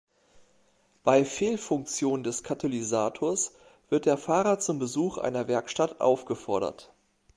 Bei 1.03 1.23
Fehlfunktion 1.23 2.23
des 2.23 2.41
Katalysators 2.41 3.53
wird 3.89 4.07
der 4.07 4.17
Fahrer 4.17 4.57
zum 4.57 4.79
Besuch 4.79 5.19
einer 5.19 5.47
Werkstatt 5.47 6.01
aufgefordert. 6.01 6.91